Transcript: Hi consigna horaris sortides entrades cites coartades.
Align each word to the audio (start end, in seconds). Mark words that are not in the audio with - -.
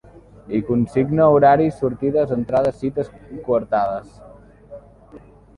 Hi 0.53 0.59
consigna 0.69 1.27
horaris 1.35 1.77
sortides 1.83 2.33
entrades 2.37 2.81
cites 2.87 3.13
coartades. 3.51 4.21